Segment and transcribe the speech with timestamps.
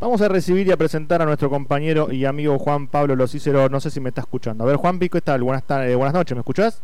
[0.00, 3.68] Vamos a recibir y a presentar a nuestro compañero y amigo Juan Pablo Locícero.
[3.68, 4.64] No sé si me está escuchando.
[4.64, 5.42] A ver, Juan Pico, ¿qué tal?
[5.42, 6.80] Buenas, eh, buenas noches, ¿me escuchás?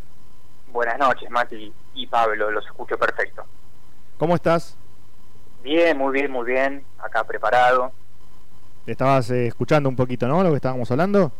[0.71, 3.43] Buenas noches, Mati y Pablo, los escucho perfecto.
[4.19, 4.77] ¿Cómo estás?
[5.63, 6.85] Bien, muy bien, muy bien.
[6.99, 7.91] Acá preparado.
[8.87, 10.43] Estabas eh, escuchando un poquito, ¿no?
[10.43, 11.33] Lo que estábamos hablando.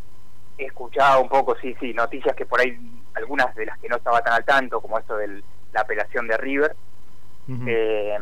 [0.57, 2.75] He escuchado un poco, sí, sí, noticias que por ahí,
[3.13, 6.37] algunas de las que no estaba tan al tanto, como esto de la apelación de
[6.37, 6.75] River.
[7.67, 8.17] eh,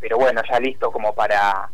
[0.00, 1.70] pero bueno, ya listo como para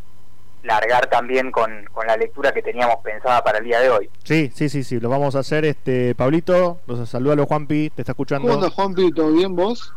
[0.62, 4.10] largar también con, con, la lectura que teníamos pensada para el día de hoy.
[4.24, 5.64] Sí, sí, sí, sí, lo vamos a hacer.
[5.64, 8.46] Este, Pablito, los saluda Juanpi, te está escuchando.
[8.46, 9.12] ¿Cómo andas, Juanpi?
[9.12, 9.94] ¿Todo bien vos?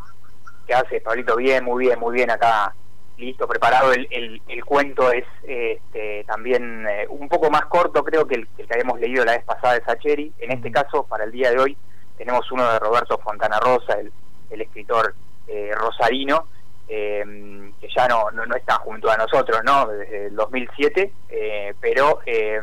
[0.68, 1.36] ¿Qué haces, Pablito?
[1.36, 2.74] Bien, muy bien, muy bien acá.
[3.18, 3.94] Listo, preparado.
[3.94, 8.48] El, el, el cuento es este, también eh, un poco más corto, creo, que el,
[8.48, 10.32] que habíamos leído la vez pasada de Sacheri.
[10.40, 11.78] En este caso, para el día de hoy,
[12.18, 14.12] tenemos uno de Roberto Fontana Rosa, el,
[14.50, 15.14] el escritor
[15.48, 16.48] eh, rosarino,
[16.88, 19.88] eh, que ya no, no, está junto a nosotros, ¿no?
[19.88, 22.60] Desde el 2007, eh, pero eh,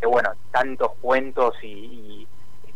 [0.00, 2.26] que bueno, tantos cuentos y,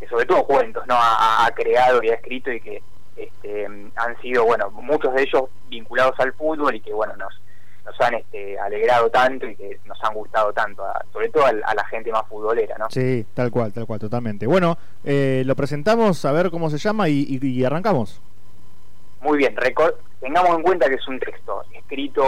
[0.00, 0.94] y sobre todo cuentos, ¿no?
[0.98, 2.82] Ha, creado y ha escrito y que
[3.16, 7.40] este, han sido, bueno, muchos de ellos vinculados al fútbol y que bueno, nos,
[7.84, 11.48] nos han este, alegrado tanto y que nos han gustado tanto, a, sobre todo a,
[11.48, 12.86] a, la gente más futbolera, ¿no?
[12.90, 14.46] Sí, tal cual, tal cual, totalmente.
[14.46, 18.20] Bueno, eh, lo presentamos, a ver cómo se llama y arrancamos.
[19.20, 19.54] Muy bien,
[20.20, 22.22] tengamos en cuenta que es un texto escrito,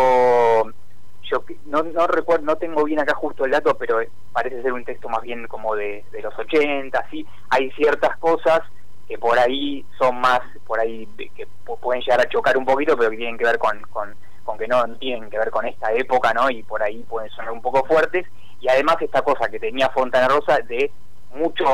[1.22, 4.00] yo no, no recuerdo, no tengo bien acá justo el dato, pero
[4.32, 8.60] parece ser un texto más bien como de, de los 80, sí, hay ciertas cosas
[9.08, 11.46] que por ahí son más, por ahí que
[11.80, 14.68] pueden llegar a chocar un poquito, pero que tienen que ver con, con, con que
[14.68, 16.50] no tienen que ver con esta época, ¿no?
[16.50, 18.26] Y por ahí pueden sonar un poco fuertes,
[18.60, 20.90] y además esta cosa que tenía Fontana Rosa de
[21.34, 21.64] mucho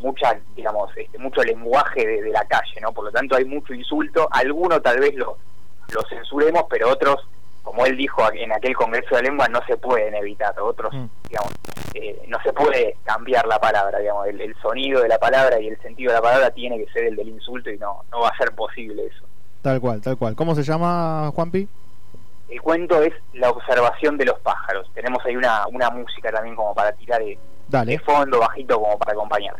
[0.00, 3.74] mucha digamos este, mucho lenguaje de, de, la calle no por lo tanto hay mucho
[3.74, 4.28] insulto.
[4.30, 5.36] Alguno tal vez lo
[5.92, 7.26] lo censuremos pero otros
[7.62, 10.58] como él dijo en aquel congreso de lengua no se pueden evitar.
[10.60, 11.06] Otros mm.
[11.28, 11.52] digamos
[11.94, 14.26] eh, no se puede cambiar la palabra digamos.
[14.28, 17.04] El, el, sonido de la palabra y el sentido de la palabra tiene que ser
[17.04, 19.24] el del insulto y no no va a ser posible eso.
[19.62, 20.34] Tal cual tal cual.
[20.36, 21.68] Cómo se llama Juanpi
[22.50, 24.90] el cuento es la observación de los pájaros.
[24.92, 27.38] Tenemos ahí una una música también como para tirar de
[27.70, 29.54] De fondo bajito como para acompañar.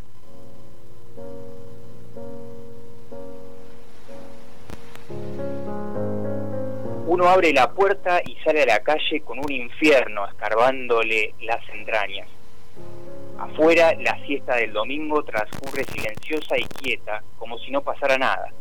[7.07, 12.29] Uno abre la puerta y sale a la calle con un infierno escarbándole las entrañas.
[13.39, 18.53] Afuera la siesta del domingo transcurre silenciosa y quieta, como si no pasara nada.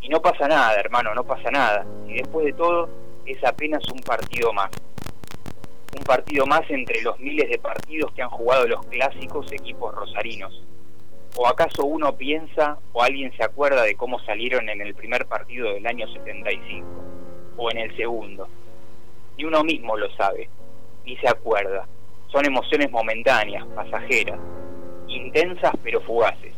[0.00, 1.84] Y no pasa nada, hermano, no pasa nada.
[2.06, 2.88] Y después de todo,
[3.26, 4.70] es apenas un partido más
[5.96, 10.62] un partido más entre los miles de partidos que han jugado los clásicos equipos rosarinos.
[11.36, 15.72] ¿O acaso uno piensa o alguien se acuerda de cómo salieron en el primer partido
[15.72, 16.86] del año 75?
[17.56, 18.48] ¿O en el segundo?
[19.36, 20.48] Ni uno mismo lo sabe,
[21.04, 21.86] ni se acuerda.
[22.28, 24.38] Son emociones momentáneas, pasajeras,
[25.08, 26.54] intensas pero fugaces.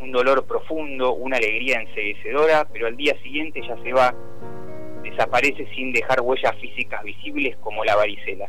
[0.00, 4.14] Un dolor profundo, una alegría enseguecedora, pero al día siguiente ya se va,
[5.02, 8.48] desaparece sin dejar huellas físicas visibles como la varicela.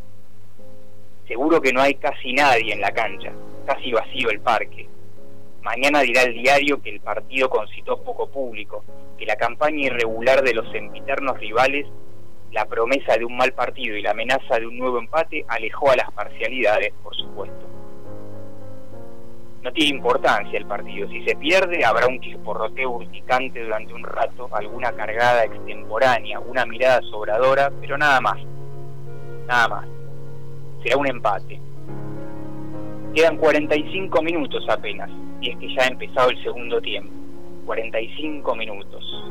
[1.33, 3.31] Seguro que no hay casi nadie en la cancha,
[3.65, 4.87] casi vacío el parque.
[5.63, 8.83] Mañana dirá el diario que el partido concitó poco público,
[9.17, 11.87] que la campaña irregular de los sempiternos rivales,
[12.51, 15.95] la promesa de un mal partido y la amenaza de un nuevo empate alejó a
[15.95, 17.65] las parcialidades, por supuesto.
[19.63, 21.09] No tiene importancia el partido.
[21.09, 27.01] Si se pierde, habrá un chisporroteo urticante durante un rato, alguna cargada extemporánea, una mirada
[27.09, 28.37] sobradora, pero nada más.
[29.47, 30.02] Nada más
[30.83, 31.59] será un empate.
[33.15, 35.09] Quedan 45 minutos apenas,
[35.41, 37.11] y es que ya ha empezado el segundo tiempo.
[37.65, 39.23] 45 minutos.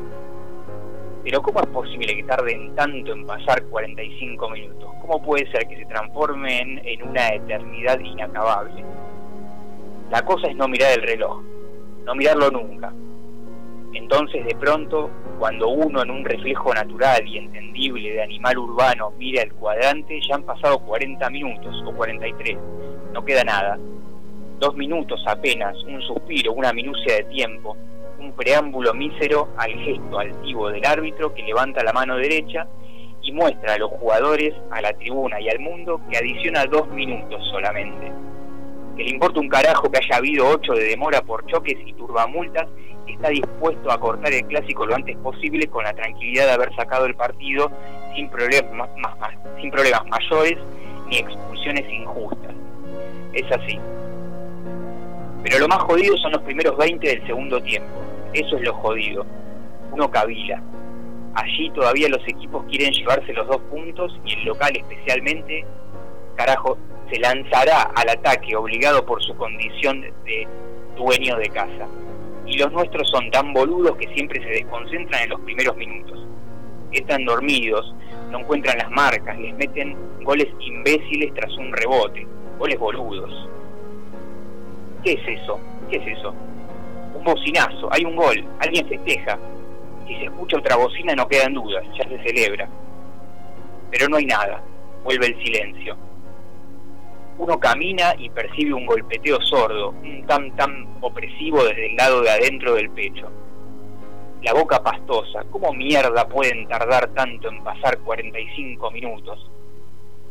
[1.23, 4.89] Pero ¿cómo es posible que tarden tanto en pasar 45 minutos?
[5.01, 8.83] ¿Cómo puede ser que se transformen en una eternidad inacabable?
[10.11, 11.41] La cosa es no mirar el reloj,
[12.05, 12.91] no mirarlo nunca.
[13.93, 15.09] Entonces de pronto
[15.43, 20.35] cuando uno en un reflejo natural y entendible de animal urbano mira el cuadrante, ya
[20.35, 22.57] han pasado 40 minutos o 43.
[23.11, 23.77] No queda nada.
[24.59, 27.75] Dos minutos apenas, un suspiro, una minucia de tiempo,
[28.19, 32.65] un preámbulo mísero al gesto altivo del árbitro que levanta la mano derecha
[33.21, 37.45] y muestra a los jugadores, a la tribuna y al mundo que adiciona dos minutos
[37.51, 38.13] solamente.
[38.95, 42.67] Que le importa un carajo que haya habido ocho de demora por choques y turbamultas
[43.07, 47.05] está dispuesto a cortar el clásico lo antes posible con la tranquilidad de haber sacado
[47.05, 47.71] el partido
[48.15, 49.31] sin problemas, más, más,
[49.61, 50.57] sin problemas mayores
[51.07, 52.53] ni expulsiones injustas.
[53.33, 53.79] Es así.
[55.43, 57.89] Pero lo más jodido son los primeros 20 del segundo tiempo.
[58.33, 59.25] Eso es lo jodido.
[59.91, 60.61] Uno cavila.
[61.35, 65.65] Allí todavía los equipos quieren llevarse los dos puntos y el local especialmente
[66.35, 66.77] carajo,
[67.09, 70.47] se lanzará al ataque obligado por su condición de
[70.95, 71.87] dueño de casa.
[72.45, 76.19] Y los nuestros son tan boludos que siempre se desconcentran en los primeros minutos.
[76.91, 77.93] Están dormidos,
[78.31, 82.27] no encuentran las marcas, les meten goles imbéciles tras un rebote,
[82.59, 83.49] goles boludos.
[85.03, 85.59] ¿Qué es eso?
[85.89, 86.33] ¿Qué es eso?
[87.15, 89.39] Un bocinazo, hay un gol, alguien festeja.
[90.07, 92.67] Si se escucha otra bocina no quedan dudas, ya se celebra.
[93.89, 94.61] Pero no hay nada,
[95.03, 95.95] vuelve el silencio
[97.37, 102.29] uno camina y percibe un golpeteo sordo, un tan tan opresivo desde el lado de
[102.29, 103.29] adentro del pecho.
[104.43, 109.49] La boca pastosa, ¿cómo mierda pueden tardar tanto en pasar 45 minutos?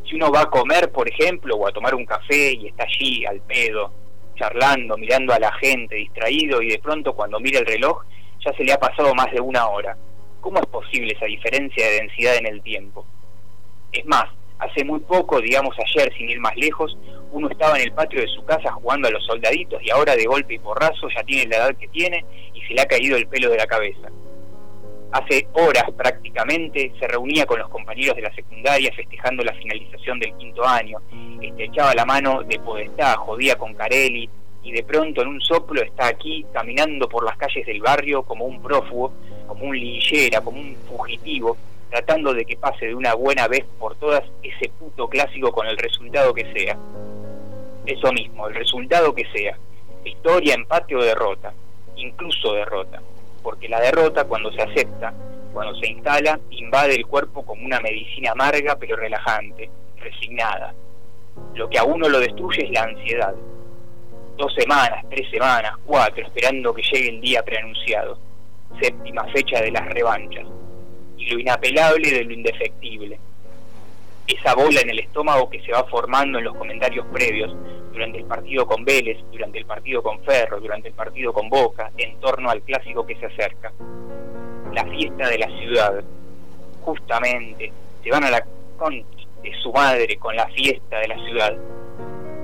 [0.07, 3.25] Si uno va a comer, por ejemplo, o a tomar un café y está allí
[3.25, 3.91] al pedo,
[4.35, 8.03] charlando, mirando a la gente, distraído, y de pronto cuando mira el reloj
[8.45, 9.97] ya se le ha pasado más de una hora.
[10.41, 13.05] ¿Cómo es posible esa diferencia de densidad en el tiempo?
[13.91, 14.25] Es más,
[14.63, 16.97] hace muy poco, digamos ayer, sin ir más lejos,
[17.31, 20.25] uno estaba en el patio de su casa jugando a los soldaditos y ahora de
[20.25, 22.23] golpe y porrazo ya tiene la edad que tiene
[22.53, 24.09] y se le ha caído el pelo de la cabeza.
[25.11, 30.35] Hace horas prácticamente se reunía con los compañeros de la secundaria festejando la finalización del
[30.37, 30.99] quinto año,
[31.41, 34.29] estrechaba la mano de Podestá, jodía con Carelli
[34.63, 38.45] y de pronto en un soplo está aquí caminando por las calles del barrio como
[38.45, 39.13] un prófugo,
[39.47, 41.57] como un lillera, como un fugitivo,
[41.93, 45.77] tratando de que pase de una buena vez por todas ese puto clásico con el
[45.77, 46.75] resultado que sea.
[47.85, 49.55] Eso mismo, el resultado que sea.
[50.03, 51.53] Victoria, empate o derrota.
[51.95, 52.99] Incluso derrota.
[53.43, 55.13] Porque la derrota, cuando se acepta,
[55.53, 60.73] cuando se instala, invade el cuerpo como una medicina amarga pero relajante, resignada.
[61.53, 63.35] Lo que a uno lo destruye es la ansiedad.
[64.35, 68.17] Dos semanas, tres semanas, cuatro, esperando que llegue el día preanunciado.
[68.81, 70.47] Séptima fecha de las revanchas
[71.17, 73.19] lo inapelable de lo indefectible.
[74.27, 77.53] Esa bola en el estómago que se va formando en los comentarios previos,
[77.91, 81.91] durante el partido con Vélez, durante el partido con Ferro, durante el partido con Boca,
[81.97, 83.71] en torno al clásico que se acerca.
[84.73, 86.03] La fiesta de la ciudad.
[86.81, 87.71] Justamente,
[88.03, 88.45] se van a la
[88.77, 89.05] con
[89.43, 91.55] de su madre con la fiesta de la ciudad.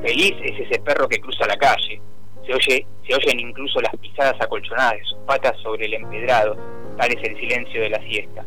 [0.01, 2.01] Feliz es ese perro que cruza la calle.
[2.45, 6.57] Se, oye, se oyen incluso las pisadas acolchonadas de sus patas sobre el empedrado.
[6.97, 8.45] Tal es el silencio de la siesta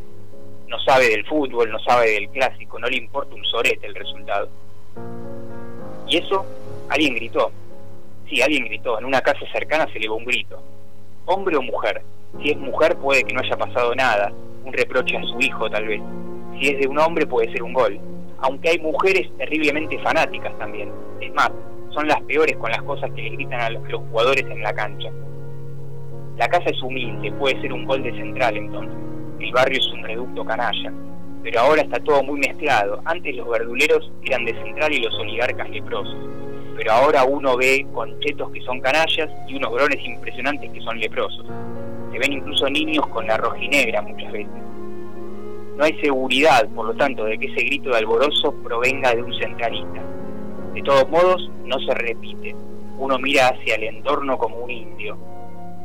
[0.72, 4.48] no sabe del fútbol, no sabe del clásico, no le importa un sorete el resultado.
[6.08, 6.46] Y eso,
[6.88, 7.52] alguien gritó.
[8.26, 8.98] Sí, alguien gritó.
[8.98, 10.62] En una casa cercana se elevó un grito.
[11.26, 12.00] Hombre o mujer.
[12.40, 14.32] Si es mujer puede que no haya pasado nada,
[14.64, 16.00] un reproche a su hijo tal vez.
[16.58, 18.00] Si es de un hombre puede ser un gol.
[18.38, 20.90] Aunque hay mujeres terriblemente fanáticas también.
[21.20, 21.50] Es más,
[21.90, 25.10] son las peores con las cosas que le gritan a los jugadores en la cancha.
[26.38, 29.12] La casa es humilde, puede ser un gol de central entonces
[29.44, 30.92] el barrio es un reducto canalla,
[31.42, 33.00] pero ahora está todo muy mezclado.
[33.04, 36.16] Antes los verduleros eran de central y los oligarcas leprosos,
[36.76, 41.44] pero ahora uno ve conchetos que son canallas y unos grones impresionantes que son leprosos.
[42.12, 44.52] Se ven incluso niños con la rojinegra muchas veces.
[45.76, 49.34] No hay seguridad, por lo tanto, de que ese grito de alborozo provenga de un
[49.38, 50.02] centralista.
[50.74, 52.54] De todos modos, no se repite.
[52.98, 55.16] Uno mira hacia el entorno como un indio,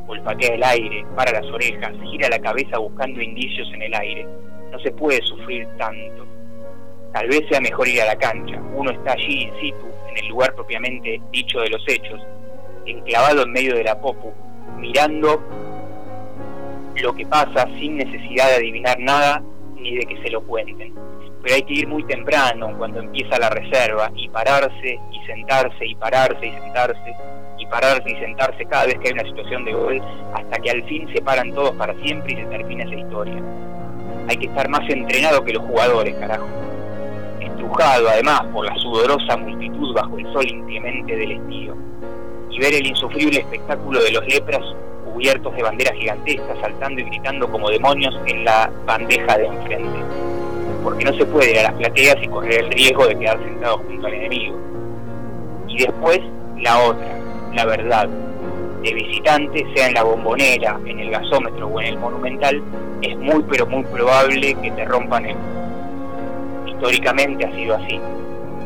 [0.08, 4.28] olfatea el aire, para las orejas, gira la cabeza buscando indicios en el aire.
[4.72, 6.26] No se puede sufrir tanto.
[7.14, 8.62] Tal vez sea mejor ir a la cancha.
[8.74, 12.22] Uno está allí in situ, en el lugar propiamente dicho de los hechos,
[12.86, 14.34] enclavado en medio de la popu,
[14.78, 15.42] mirando
[16.96, 19.44] lo que pasa sin necesidad de adivinar nada
[19.76, 20.94] ni de que se lo cuenten.
[21.44, 25.96] Pero hay que ir muy temprano, cuando empieza la reserva, y pararse y sentarse y
[25.96, 27.16] pararse y sentarse
[27.58, 30.02] y pararse y sentarse cada vez que hay una situación de gol
[30.34, 33.42] hasta que al fin se paran todos para siempre y se termina esa historia.
[34.30, 36.48] Hay que estar más entrenado que los jugadores, carajo.
[37.40, 41.76] Estrujado además por la sudorosa multitud bajo el sol inclemente del estío.
[42.52, 44.62] Y ver el insufrible espectáculo de los lepras
[45.06, 50.00] cubiertos de banderas gigantescas saltando y gritando como demonios en la bandeja de enfrente.
[50.84, 53.78] Porque no se puede ir a las plateas y correr el riesgo de quedar sentado
[53.80, 54.56] junto al enemigo.
[55.68, 56.20] Y después
[56.58, 57.18] la otra,
[57.54, 58.10] la verdad
[58.84, 62.62] de visitante, sea en la bombonera, en el gasómetro o en el monumental,
[63.02, 65.38] es muy pero muy probable que te rompan el...
[66.68, 68.00] Históricamente ha sido así,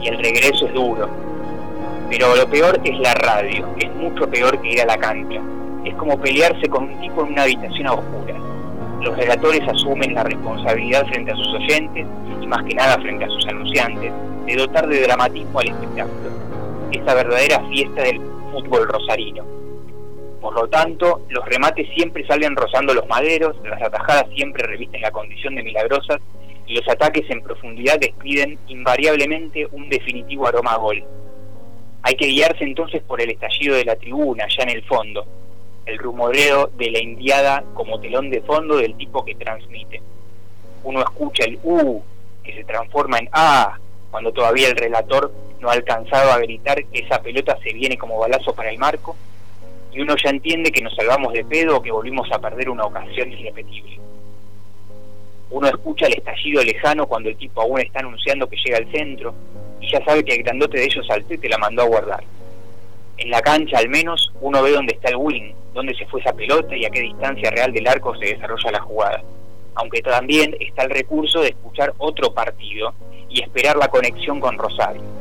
[0.01, 1.09] y el regreso es duro.
[2.09, 5.39] Pero lo peor es la radio, que es mucho peor que ir a la cancha.
[5.85, 8.37] Es como pelearse con un tipo en una habitación a oscuras.
[9.01, 12.05] Los relatores asumen la responsabilidad frente a sus oyentes
[12.41, 14.11] y más que nada frente a sus anunciantes
[14.45, 16.29] de dotar de dramatismo al espectáculo.
[16.91, 19.45] Esa verdadera fiesta del fútbol rosarino.
[20.41, 25.11] Por lo tanto, los remates siempre salen rozando los maderos, las atajadas siempre revisten la
[25.11, 26.19] condición de milagrosas
[26.65, 31.03] y los ataques en profundidad despiden invariablemente un definitivo aroma a gol.
[32.03, 35.25] Hay que guiarse entonces por el estallido de la tribuna, ya en el fondo,
[35.85, 40.01] el rumoreo de la indiada como telón de fondo del tipo que transmite.
[40.83, 42.01] Uno escucha el U,
[42.43, 43.77] que se transforma en A,
[44.09, 45.31] cuando todavía el relator
[45.61, 49.15] no ha alcanzado a gritar que esa pelota se viene como balazo para el marco,
[49.93, 52.85] y uno ya entiende que nos salvamos de pedo o que volvimos a perder una
[52.85, 53.99] ocasión irrepetible.
[55.51, 59.35] Uno escucha el estallido lejano cuando el tipo aún está anunciando que llega al centro
[59.81, 62.23] y ya sabe que el grandote de ellos saltó y te la mandó a guardar.
[63.17, 66.33] En la cancha al menos uno ve dónde está el win, dónde se fue esa
[66.33, 69.21] pelota y a qué distancia real del arco se desarrolla la jugada.
[69.75, 72.93] Aunque también está el recurso de escuchar otro partido
[73.29, 75.20] y esperar la conexión con Rosario.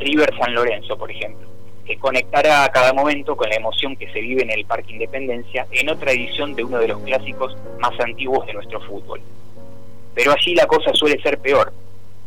[0.00, 1.46] River San Lorenzo, por ejemplo,
[1.84, 5.66] que conectará a cada momento con la emoción que se vive en el Parque Independencia
[5.72, 9.20] en otra edición de uno de los clásicos más antiguos de nuestro fútbol.
[10.14, 11.72] Pero allí la cosa suele ser peor.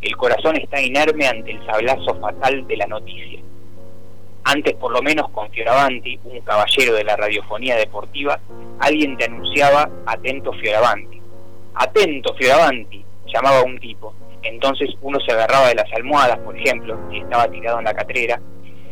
[0.02, 3.40] El corazón está inerme ante el sablazo fatal de la noticia.
[4.44, 8.40] Antes, por lo menos, con Fioravanti, un caballero de la radiofonía deportiva,
[8.80, 11.22] alguien te anunciaba atento Fioravanti.
[11.76, 13.04] Atento Fioravanti,
[13.34, 14.14] llamaba un tipo.
[14.44, 18.40] Entonces uno se agarraba de las almohadas, por ejemplo, si estaba tirado en la catrera,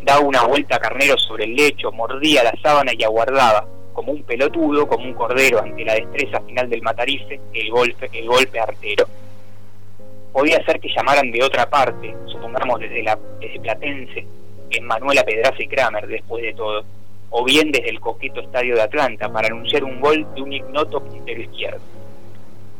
[0.03, 4.23] daba una vuelta a carnero sobre el lecho, mordía la sábana y aguardaba, como un
[4.23, 9.05] pelotudo, como un cordero ante la destreza final del matarife, el golpe, el golpe artero.
[10.31, 14.25] Podía ser que llamaran de otra parte, supongamos desde, la, desde Platense,
[14.69, 16.85] en Manuela Pedraza y Kramer, después de todo,
[17.29, 21.03] o bien desde el coqueto estadio de Atlanta, para anunciar un gol de un ignoto
[21.03, 21.81] puntero izquierdo.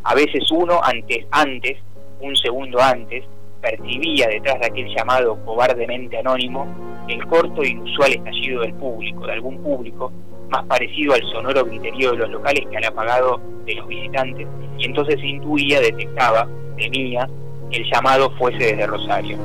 [0.03, 1.77] A veces uno, antes, antes,
[2.21, 3.25] un segundo antes,
[3.61, 6.67] percibía detrás de aquel llamado cobardemente anónimo
[7.07, 10.11] el corto e inusual estallido del público, de algún público,
[10.49, 14.47] más parecido al sonoro griterío de los locales que al apagado de los visitantes,
[14.77, 16.47] y entonces intuía, detectaba,
[16.77, 17.27] temía,
[17.69, 19.37] que el llamado fuese desde Rosario.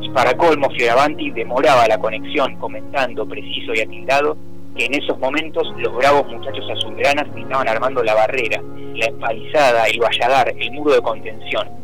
[0.00, 4.36] Y para colmo, Fioravanti demoraba la conexión, comentando preciso y atildado
[4.76, 8.62] que en esos momentos los bravos muchachos azulgranas estaban armando la barrera,
[8.94, 11.77] la empalizada, el valladar, el muro de contención.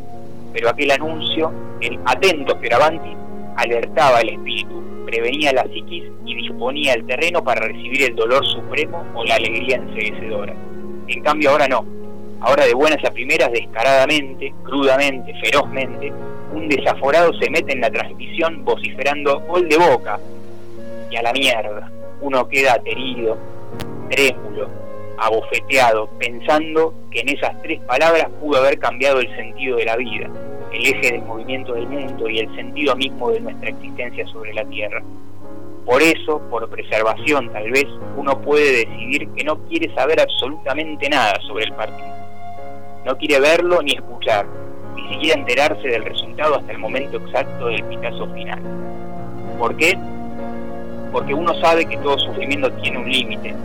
[0.55, 3.13] Pero aquel anuncio, el atento Fioravanti,
[3.57, 9.05] alertaba el espíritu, prevenía la psiquis y disponía el terreno para recibir el dolor supremo
[9.15, 10.55] o la alegría enseguecedora.
[11.09, 11.85] En cambio ahora no.
[12.39, 16.13] Ahora de buenas a primeras, descaradamente, crudamente, ferozmente,
[16.53, 20.17] un desaforado se mete en la transmisión vociferando gol de boca.
[21.11, 21.91] Y a la mierda.
[22.21, 23.37] Uno queda aterido,
[24.09, 24.69] trémulo,
[25.17, 30.29] abofeteado, pensando que en esas tres palabras pudo haber cambiado el sentido de la vida
[30.75, 34.65] el eje del movimiento del mundo y el sentido mismo de nuestra existencia sobre la
[34.65, 35.01] Tierra.
[35.85, 37.85] Por eso, por preservación tal vez,
[38.17, 42.13] uno puede decidir que no quiere saber absolutamente nada sobre el partido.
[43.05, 44.47] No quiere verlo ni escuchar,
[44.95, 48.59] ni siquiera enterarse del resultado hasta el momento exacto del pitazo final.
[49.59, 49.97] ¿Por qué?
[51.11, 53.55] Porque uno sabe que todo sufrimiento tiene un límite,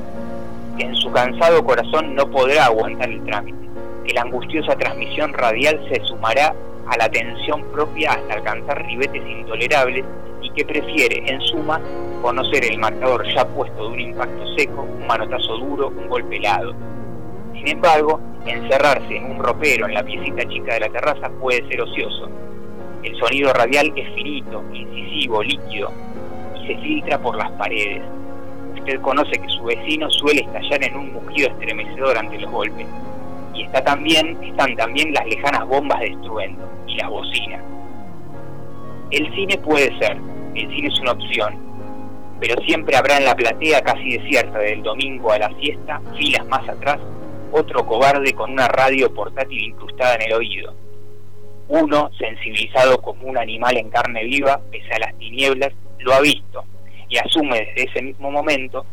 [0.77, 3.69] que en su cansado corazón no podrá aguantar el trámite,
[4.05, 6.55] que la angustiosa transmisión radial se sumará
[6.87, 10.05] a la tensión propia hasta alcanzar ribetes intolerables
[10.43, 11.81] y que prefiere, en suma,
[12.23, 16.75] conocer el marcador ya puesto de un impacto seco, un manotazo duro, un golpe helado.
[17.55, 21.83] Sin embargo, encerrarse en un ropero en la piecita chica de la terraza puede ser
[21.83, 22.29] ocioso.
[23.03, 25.91] El sonido radial es finito, incisivo, líquido
[26.57, 28.03] y se filtra por las paredes.
[28.81, 32.87] Usted conoce que su vecino suele estallar en un mugido estremecedor ante los golpes
[33.53, 37.63] y está también, están también las lejanas bombas de estruendo y las bocinas.
[39.11, 40.17] El cine puede ser,
[40.55, 41.59] el cine es una opción,
[42.41, 46.67] pero siempre habrá en la platea casi desierta del domingo a la siesta, filas más
[46.67, 47.01] atrás,
[47.53, 50.73] otro cobarde con una radio portátil incrustada en el oído.
[51.69, 56.65] Uno, sensibilizado como un animal en carne viva, pese a las tinieblas, lo ha visto
[57.11, 58.87] y asume desde ese mismo momento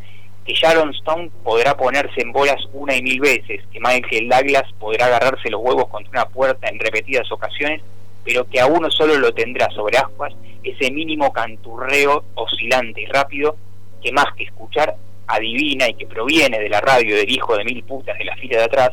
[0.44, 5.06] que Sharon Stone podrá ponerse en bolas una y mil veces, que Michael Douglas podrá
[5.06, 7.82] agarrarse los huevos contra una puerta en repetidas ocasiones,
[8.24, 10.34] pero que a uno solo lo tendrá sobre ascuas
[10.64, 13.56] ese mínimo canturreo oscilante y rápido
[14.02, 14.96] que más que escuchar
[15.28, 18.60] adivina y que proviene de la radio del hijo de mil putas de la fila
[18.60, 18.92] de atrás,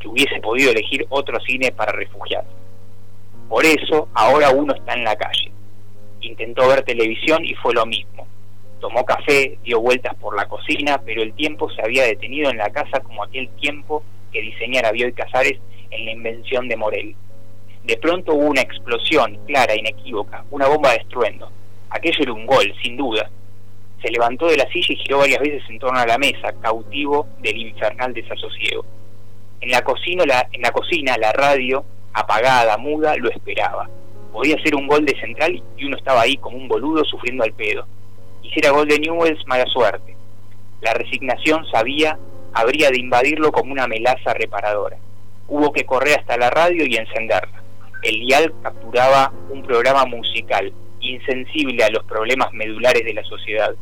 [0.00, 2.50] que hubiese podido elegir otro cine para refugiarse.
[3.48, 5.50] Por eso ahora uno está en la calle.
[6.20, 8.27] Intentó ver televisión y fue lo mismo
[8.80, 12.70] tomó café, dio vueltas por la cocina, pero el tiempo se había detenido en la
[12.70, 15.58] casa como aquel tiempo que diseñara Bioy Casares
[15.90, 17.14] en la invención de Morel.
[17.84, 21.50] De pronto hubo una explosión clara, inequívoca, una bomba de estruendo.
[21.90, 23.30] Aquello era un gol, sin duda.
[24.02, 27.26] Se levantó de la silla y giró varias veces en torno a la mesa, cautivo
[27.40, 28.84] del infernal desasosiego.
[29.60, 33.88] En la cocina la, en la, cocina, la radio apagada, muda, lo esperaba.
[34.32, 37.52] Podía ser un gol de central y uno estaba ahí como un boludo sufriendo al
[37.52, 37.86] pedo.
[38.48, 40.16] Hiciera gol de Newells, mala suerte.
[40.80, 42.18] La resignación sabía
[42.54, 44.96] habría de invadirlo como una melaza reparadora.
[45.48, 47.62] Hubo que correr hasta la radio y encenderla.
[48.02, 53.74] El dial capturaba un programa musical, insensible a los problemas medulares de la sociedad.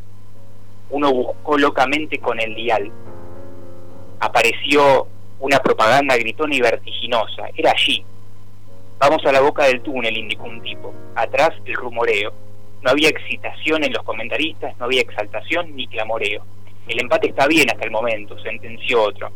[0.89, 2.91] Uno buscó locamente con el dial.
[4.19, 5.07] Apareció
[5.39, 7.47] una propaganda gritona y vertiginosa.
[7.55, 8.03] Era allí.
[8.99, 10.93] Vamos a la boca del túnel, indicó un tipo.
[11.15, 12.46] Atrás el rumoreo.
[12.81, 16.43] No había excitación en los comentaristas, no había exaltación ni clamoreo.
[16.87, 19.31] El empate está bien hasta el momento, sentenció otro.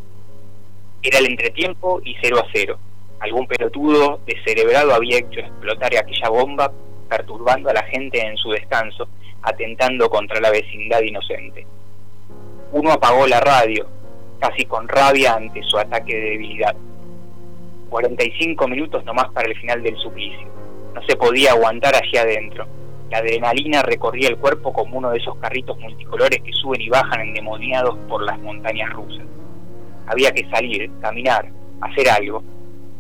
[1.02, 2.80] Era el entretiempo y 0 a 0.
[3.20, 6.72] Algún pelotudo descerebrado había hecho explotar aquella bomba,
[7.10, 9.08] perturbando a la gente en su descanso,
[9.42, 11.66] atentando contra la vecindad inocente.
[12.72, 13.88] Uno apagó la radio,
[14.40, 16.76] casi con rabia ante su ataque de debilidad.
[17.90, 20.48] 45 minutos nomás para el final del suplicio.
[20.94, 22.66] No se podía aguantar allí adentro
[23.12, 27.20] la adrenalina recorría el cuerpo como uno de esos carritos multicolores que suben y bajan
[27.20, 29.26] endemoniados por las montañas rusas.
[30.08, 31.46] Había que salir, caminar,
[31.82, 32.42] hacer algo.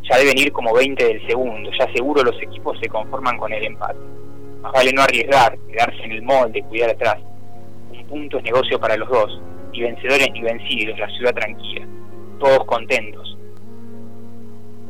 [0.03, 3.63] Ya deben ir como 20 del segundo, ya seguro los equipos se conforman con el
[3.63, 3.99] empate.
[4.61, 7.17] Más vale no arriesgar, quedarse en el molde, cuidar atrás.
[7.89, 9.41] Un punto es negocio para los dos,
[9.71, 11.87] ni vencedores ni vencidos, la ciudad tranquila.
[12.37, 13.30] Todos contentos,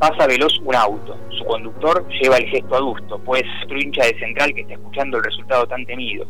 [0.01, 1.15] Pasa veloz un auto.
[1.37, 5.23] Su conductor lleva el gesto adusto, pues otro hincha de central que está escuchando el
[5.23, 6.25] resultado tan temido.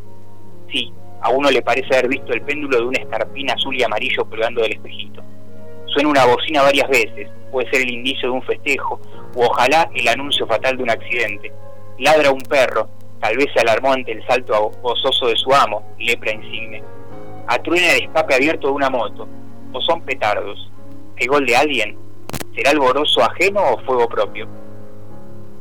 [0.70, 4.26] Sí, a uno le parece haber visto el péndulo de una escarpina azul y amarillo
[4.26, 5.24] colgando del espejito.
[5.86, 9.00] Suena una bocina varias veces, puede ser el indicio de un festejo,
[9.36, 11.54] o ojalá el anuncio fatal de un accidente.
[11.98, 12.90] Ladra un perro,
[13.22, 16.84] tal vez se alarmó ante el salto gozoso de su amo, lepra insigne.
[17.48, 19.30] Atruena el escape abierto de una moto,
[19.72, 20.70] o son petardos.
[21.16, 22.01] ¿El gol de alguien?
[22.56, 24.46] ¿Será alborozo ajeno o fuego propio?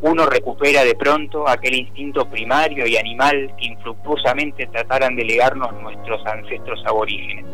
[0.02, 6.20] Uno recupera de pronto aquel instinto primario y animal que infructuosamente trataran de legarnos nuestros
[6.26, 7.44] ancestros aborígenes.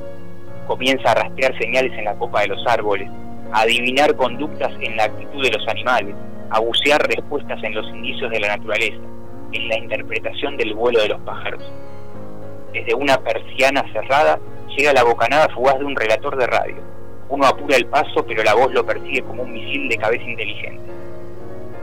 [0.67, 3.11] Comienza a rastrear señales en la copa de los árboles,
[3.53, 6.15] a adivinar conductas en la actitud de los animales,
[6.49, 9.05] a bucear respuestas en los indicios de la naturaleza,
[9.53, 11.63] en la interpretación del vuelo de los pájaros.
[12.73, 14.41] Desde una persiana cerrada
[14.75, 16.96] llega la bocanada fugaz de un relator de radio
[17.29, 20.81] uno apura el paso, pero la voz lo persigue como un misil de cabeza inteligente.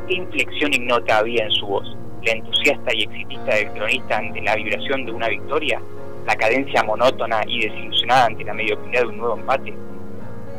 [0.07, 1.97] ¿Qué inflexión ignota había en su voz?
[2.23, 5.81] ¿La entusiasta y exitista del cronista ante la vibración de una victoria?
[6.25, 9.73] ¿La cadencia monótona y desilusionada ante la mediocridad de un nuevo empate?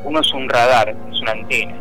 [0.04, 1.74] Uno es un radar, es una antena,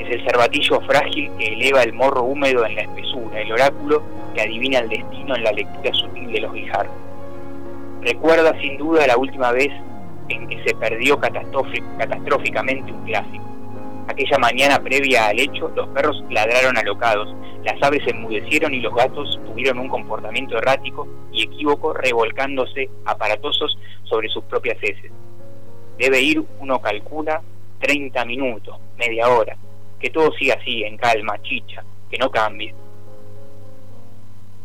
[0.00, 4.02] es el cervatillo frágil que eleva el morro húmedo en la espesura, el oráculo
[4.34, 6.92] que adivina el destino en la lectura sutil de los guijarros.
[8.02, 9.70] Recuerda sin duda la última vez
[10.30, 13.44] en que se perdió catastróficamente un clásico.
[14.08, 18.94] Aquella mañana previa al hecho, los perros ladraron alocados, las aves se enmudecieron y los
[18.94, 25.12] gatos tuvieron un comportamiento errático y equívoco revolcándose aparatosos sobre sus propias heces.
[25.98, 27.42] Debe ir, uno calcula,
[27.80, 29.56] 30 minutos, media hora,
[29.98, 32.74] que todo siga así, en calma, chicha, que no cambie.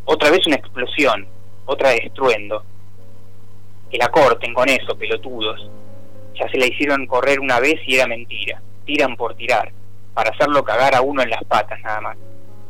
[0.06, 1.26] Otra vez una explosión,
[1.66, 2.64] otra de estruendo,
[3.90, 5.70] que la corten con eso, pelotudos.
[6.34, 8.60] Ya se la hicieron correr una vez y era mentira.
[8.84, 9.72] Tiran por tirar,
[10.14, 12.16] para hacerlo cagar a uno en las patas nada más.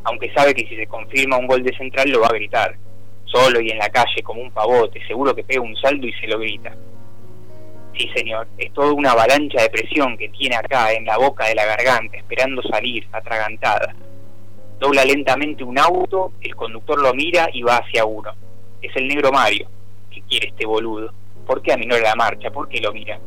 [0.03, 2.75] Aunque sabe que si se confirma un gol de central lo va a gritar.
[3.25, 6.27] Solo y en la calle como un pavote, seguro que pega un saldo y se
[6.27, 6.73] lo grita.
[7.93, 11.55] Sí, señor, es toda una avalancha de presión que tiene acá, en la boca de
[11.55, 13.95] la garganta, esperando salir, atragantada.
[14.79, 18.31] Dobla lentamente un auto, el conductor lo mira y va hacia uno.
[18.81, 19.67] Es el negro Mario
[20.21, 21.11] quiere este boludo?
[21.45, 22.51] ¿Por qué aminora la marcha?
[22.51, 23.19] ¿Por qué lo mira?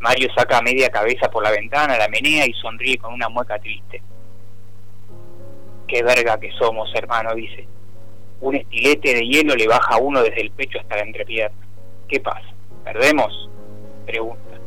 [0.00, 4.02] Mario saca media cabeza por la ventana, la menea y sonríe con una mueca triste.
[5.86, 7.66] Qué verga que somos, hermano, dice.
[8.40, 11.66] Un estilete de hielo le baja a uno desde el pecho hasta la entrepierna.
[12.08, 12.48] ¿Qué pasa?
[12.84, 13.48] ¿Perdemos?
[14.04, 14.58] Pregunta.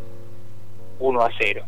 [1.00, 1.64] Uno a cero.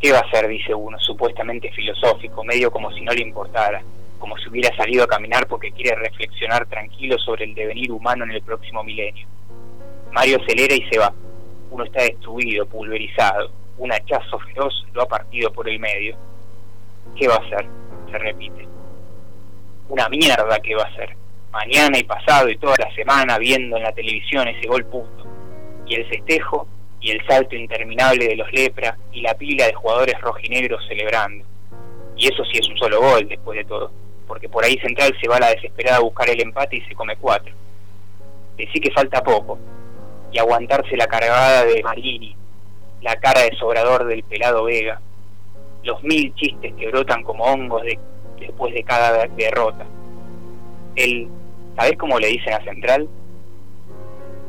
[0.00, 0.48] ¿Qué va a hacer?
[0.48, 3.82] dice uno, supuestamente filosófico, medio como si no le importara
[4.18, 8.32] como si hubiera salido a caminar porque quiere reflexionar tranquilo sobre el devenir humano en
[8.32, 9.26] el próximo milenio.
[10.12, 11.12] Mario acelera y se va.
[11.70, 13.50] Uno está destruido, pulverizado.
[13.78, 16.16] Un hachazo feroz lo ha partido por el medio.
[17.16, 17.66] ¿Qué va a hacer?
[18.10, 18.66] Se repite.
[19.88, 21.14] Una mierda que va a hacer.
[21.52, 25.26] Mañana y pasado y toda la semana viendo en la televisión ese gol puto.
[25.86, 26.66] Y el festejo
[27.00, 31.44] y el salto interminable de los lepra y la pila de jugadores rojinegros celebrando.
[32.16, 35.28] Y eso sí es un solo gol después de todo porque por ahí Central se
[35.28, 37.54] va a la desesperada a buscar el empate y se come cuatro.
[38.56, 39.58] Decí que falta poco,
[40.32, 42.36] y aguantarse la cargada de Marini,
[43.02, 45.00] la cara de sobrador del pelado Vega,
[45.82, 47.98] los mil chistes que brotan como hongos de,
[48.40, 49.86] después de cada derrota.
[50.96, 51.28] El,
[51.76, 53.08] ¿Sabés cómo le dicen a Central?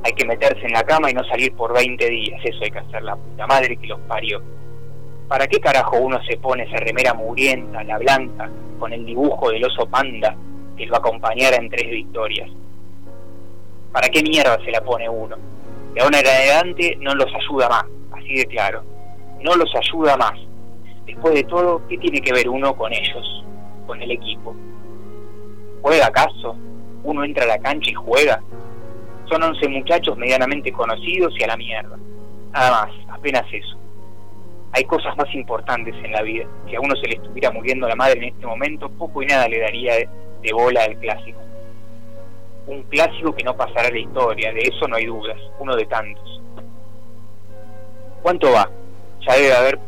[0.04, 2.80] Hay que meterse en la cama y no salir por 20 días, eso hay que
[2.80, 4.42] hacer la puta madre que los parió.
[5.28, 9.66] ¿Para qué carajo uno se pone esa remera mugrienta, la blanca, con el dibujo del
[9.66, 10.34] oso panda
[10.78, 12.50] que lo acompañara en tres victorias?
[13.92, 15.36] ¿Para qué mierda se la pone uno?
[15.94, 18.84] De ahora en adelante no los ayuda más, así de claro.
[19.42, 20.40] No los ayuda más.
[21.06, 23.44] Después de todo, ¿qué tiene que ver uno con ellos,
[23.86, 24.56] con el equipo?
[25.82, 26.56] ¿Juega acaso?
[27.04, 28.42] ¿Uno entra a la cancha y juega?
[29.26, 31.98] Son 11 muchachos medianamente conocidos y a la mierda.
[32.54, 33.78] Nada más, apenas eso
[34.73, 36.45] hay cosas más importantes en la vida.
[36.69, 39.47] Si a uno se le estuviera muriendo la madre en este momento, poco y nada
[39.47, 41.39] le daría de, bola al clásico.
[42.67, 46.41] Un clásico que no pasará la historia, de eso no hay dudas, uno de tantos.
[48.21, 48.69] ¿Cuánto va?
[49.27, 49.80] Ya debe haber,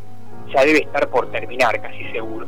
[0.54, 2.48] ya debe estar por terminar, casi seguro.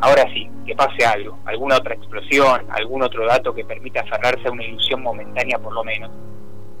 [0.00, 4.52] Ahora sí, que pase algo, alguna otra explosión, algún otro dato que permita aferrarse a
[4.52, 6.10] una ilusión momentánea por lo menos.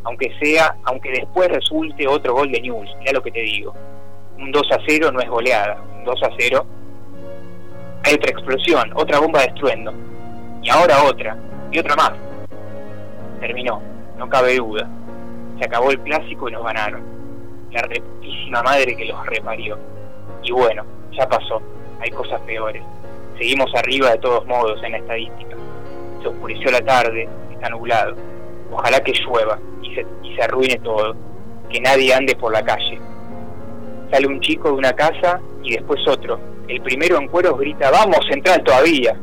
[0.04, 3.74] Aunque sea, aunque después resulte otro gol de News, mira lo que te digo
[4.38, 6.66] un 2 a 0 no es goleada, un 2 a 0
[8.06, 9.94] hay otra explosión, otra bomba de estruendo,
[10.62, 11.36] y ahora otra,
[11.72, 12.12] y otra más.
[13.40, 13.80] Terminó,
[14.18, 14.86] no cabe duda.
[15.58, 17.02] Se acabó el clásico y nos ganaron.
[17.70, 19.78] La reputísima madre que los reparió.
[20.42, 21.62] Y bueno, ya pasó,
[22.00, 22.82] hay cosas peores.
[23.38, 25.56] Seguimos arriba de todos modos en la estadística.
[26.20, 28.16] Se oscureció la tarde, está nublado.
[28.70, 31.16] Ojalá que llueva y se, y se arruine todo.
[31.70, 33.00] Que nadie ande por la calle
[34.14, 36.38] sale un chico de una casa y después otro.
[36.68, 39.18] El primero en cueros grita, vamos, central todavía.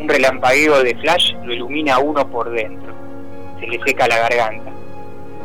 [0.00, 2.92] Un relampagueo de flash lo ilumina a uno por dentro.
[3.60, 4.72] Se le seca la garganta.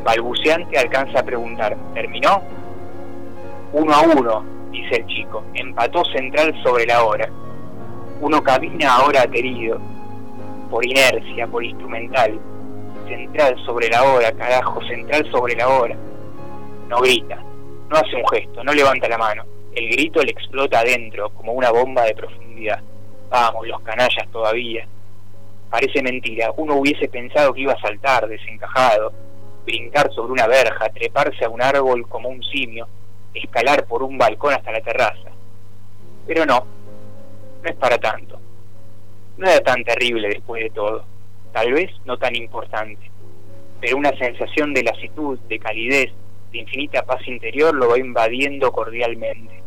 [0.03, 2.41] Balbuceante alcanza a preguntar, ¿terminó?
[3.73, 5.43] Uno a uno, dice el chico.
[5.53, 7.29] Empató central sobre la hora.
[8.21, 9.79] Uno camina ahora aterido,
[10.71, 12.39] por inercia, por instrumental.
[13.07, 15.95] Central sobre la hora, carajo, central sobre la hora.
[16.89, 17.38] No grita,
[17.89, 19.46] no hace un gesto, no levanta la mano.
[19.76, 22.82] El grito le explota adentro como una bomba de profundidad.
[23.30, 24.88] Vamos, los canallas todavía.
[25.69, 26.52] Parece mentira.
[26.58, 29.12] Uno hubiese pensado que iba a saltar, desencajado,
[29.65, 32.88] brincar sobre una verja, treparse a un árbol como un simio,
[33.34, 35.32] escalar por un balcón hasta la terraza.
[36.28, 36.65] Pero no,
[37.63, 38.39] no es para tanto.
[39.38, 41.06] No era tan terrible después de todo.
[41.52, 43.10] Tal vez no tan importante.
[43.82, 46.12] Pero una sensación de lasitud, de calidez,
[46.54, 49.62] de infinita paz interior lo va invadiendo cordialmente.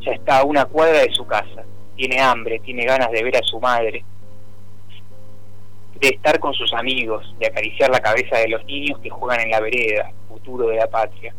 [0.00, 1.64] Ya está a una cuadra de su casa,
[1.96, 4.04] tiene hambre, tiene ganas de ver a su madre,
[6.00, 9.50] de estar con sus amigos, de acariciar la cabeza de los niños que juegan en
[9.50, 11.34] la vereda, futuro de la patria.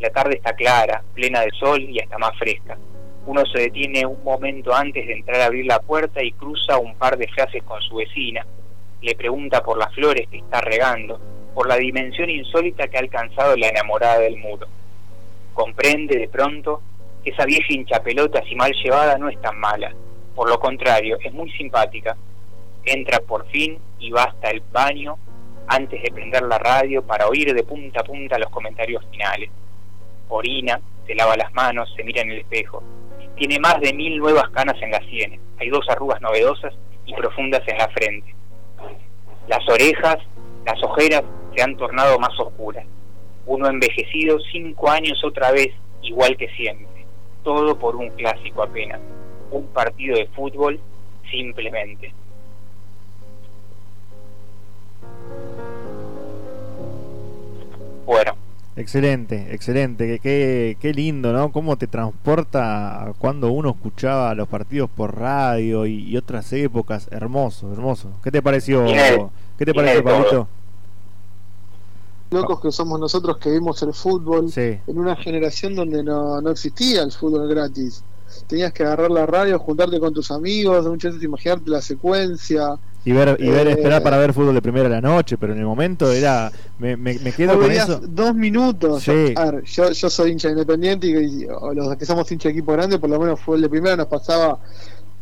[0.00, 2.76] La tarde está clara, plena de sol y hasta más fresca.
[3.24, 6.96] Uno se detiene un momento antes de entrar a abrir la puerta y cruza un
[6.96, 8.44] par de frases con su vecina.
[9.00, 11.20] Le pregunta por las flores que está regando
[11.56, 14.66] por la dimensión insólita que ha alcanzado la enamorada del muro.
[15.54, 16.82] Comprende de pronto
[17.24, 19.90] que esa vieja hinchapelota si mal llevada no es tan mala,
[20.34, 22.14] por lo contrario, es muy simpática.
[22.84, 25.16] Entra por fin y va hasta el baño
[25.66, 29.48] antes de prender la radio para oír de punta a punta los comentarios finales.
[30.28, 32.82] Orina, se lava las manos, se mira en el espejo.
[33.34, 35.40] Tiene más de mil nuevas canas en las sienes.
[35.58, 36.74] Hay dos arrugas novedosas
[37.06, 38.34] y profundas en la frente.
[39.48, 40.18] Las orejas,
[40.66, 41.22] las ojeras
[41.56, 42.84] se han tornado más oscuras.
[43.46, 45.68] Uno envejecido cinco años otra vez,
[46.02, 46.86] igual que siempre.
[47.42, 49.00] Todo por un clásico apenas.
[49.50, 50.78] Un partido de fútbol
[51.30, 52.12] simplemente.
[58.04, 58.34] Bueno.
[58.76, 60.18] Excelente, excelente.
[60.18, 61.50] Qué, qué lindo, ¿no?
[61.50, 67.08] Cómo te transporta cuando uno escuchaba los partidos por radio y, otras épocas.
[67.10, 68.10] Hermoso, hermoso.
[68.22, 68.84] ¿Qué te pareció?
[69.56, 70.48] ¿Qué te pareció, Pablito?
[72.30, 77.02] Locos que somos nosotros que vimos el fútbol en una generación donde no, no existía
[77.02, 78.02] el fútbol gratis.
[78.48, 82.76] Tenías que agarrar la radio, juntarte con tus amigos, muchas veces imaginarte la secuencia.
[83.04, 85.60] Y ver, y ver esperar para ver fútbol de primera a la noche, pero en
[85.60, 86.50] el momento era.
[86.78, 88.00] Me, me, quedo con eso.
[88.02, 89.04] Dos minutos.
[89.04, 93.20] Yo, yo, soy hincha independiente y, los que somos hincha de equipo grande, por lo
[93.20, 94.58] menos el de primera, nos pasaba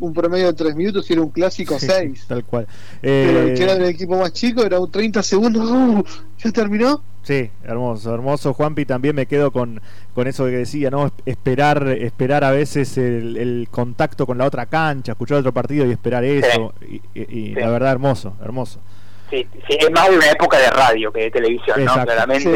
[0.01, 2.27] un promedio de 3 minutos y era un clásico 6.
[2.29, 2.67] Tal cual.
[3.01, 5.71] Pero el que era del equipo más chico era un 30 segundos.
[5.71, 6.05] ¡uh!
[6.39, 7.03] ¿Ya terminó?
[7.25, 8.53] Sí, hermoso, hermoso.
[8.53, 9.81] Juanpi, también me quedo con,
[10.15, 11.11] con eso que decía, ¿no?
[11.25, 16.23] Esperar, esperar a veces el, contacto con la otra cancha, escuchar otro partido y esperar
[16.23, 16.75] eso.
[17.15, 18.79] Y, la verdad, hermoso, hermoso.
[19.31, 21.93] Sí, sí, es más de una época de radio que de televisión, ¿no?
[22.05, 22.51] Claramente.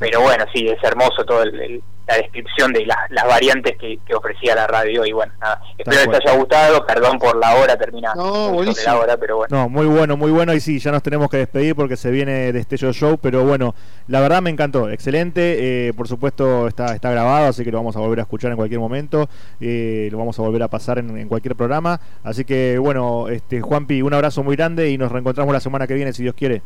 [0.00, 4.66] pero bueno, sí, es hermoso todo el la descripción de las variantes que, ofrecía la
[4.66, 8.50] radio y bueno, nada, espero que les haya gustado, perdón por la hora, termina no,
[8.50, 8.94] buenísimo.
[8.94, 9.56] la hora, pero bueno.
[9.56, 12.52] No, muy bueno, muy bueno y sí, ya nos tenemos que despedir porque se viene
[12.52, 13.74] Destello Show, pero bueno,
[14.08, 17.94] la verdad me encantó, excelente, eh, por supuesto está, está grabado, así que lo vamos
[17.96, 19.28] a volver a escuchar en cualquier momento,
[19.60, 24.00] eh, lo vamos a volver a pasar en, cualquier programa, así que bueno, este Juanpi,
[24.00, 26.62] un abrazo muy grande y nos reencontramos la semana que viene, si Dios quiere.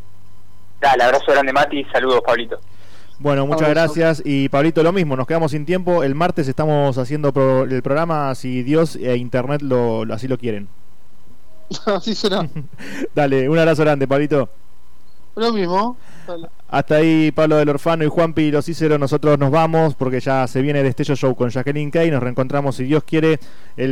[0.80, 2.60] Dale, abrazo grande Mati, saludos Pablito.
[3.18, 4.22] Bueno, muchas gracias.
[4.24, 6.02] Y Pablito, lo mismo, nos quedamos sin tiempo.
[6.02, 10.68] El martes estamos haciendo el programa si Dios e Internet lo, así lo quieren.
[11.86, 12.48] así será.
[13.14, 14.48] Dale, un abrazo grande, Pablito.
[15.36, 15.96] Lo mismo.
[16.68, 18.98] Hasta ahí Pablo del Orfano y Juanpi los Cícero.
[18.98, 22.10] Nosotros nos vamos porque ya se viene el Destello Show con Jacqueline Kay.
[22.10, 23.38] Nos reencontramos, si Dios quiere,
[23.76, 23.90] el martes.